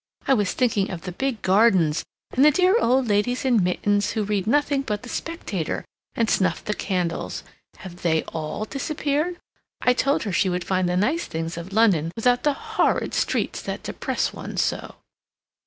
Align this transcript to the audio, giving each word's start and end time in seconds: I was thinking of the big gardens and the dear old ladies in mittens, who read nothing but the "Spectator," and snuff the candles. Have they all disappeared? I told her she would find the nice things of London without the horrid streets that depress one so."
I 0.27 0.33
was 0.33 0.53
thinking 0.53 0.89
of 0.89 1.01
the 1.01 1.11
big 1.11 1.43
gardens 1.43 2.03
and 2.31 2.43
the 2.43 2.49
dear 2.49 2.75
old 2.79 3.07
ladies 3.07 3.45
in 3.45 3.63
mittens, 3.63 4.13
who 4.13 4.23
read 4.23 4.47
nothing 4.47 4.81
but 4.81 5.03
the 5.03 5.09
"Spectator," 5.09 5.85
and 6.15 6.27
snuff 6.27 6.65
the 6.65 6.73
candles. 6.73 7.43
Have 7.77 7.97
they 8.01 8.23
all 8.33 8.65
disappeared? 8.65 9.37
I 9.79 9.93
told 9.93 10.23
her 10.23 10.31
she 10.31 10.49
would 10.49 10.63
find 10.63 10.89
the 10.89 10.97
nice 10.97 11.25
things 11.27 11.55
of 11.55 11.71
London 11.71 12.11
without 12.15 12.41
the 12.41 12.53
horrid 12.53 13.13
streets 13.13 13.61
that 13.61 13.83
depress 13.83 14.33
one 14.33 14.57
so." 14.57 14.95